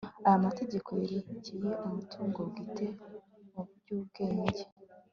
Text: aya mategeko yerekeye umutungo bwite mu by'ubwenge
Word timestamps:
aya 0.25 0.43
mategeko 0.45 0.89
yerekeye 0.99 1.69
umutungo 1.87 2.39
bwite 2.49 2.85
mu 3.53 3.61
by'ubwenge 3.77 4.63